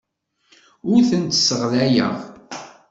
[0.91, 2.15] Ur tent-sseɣlayeɣ.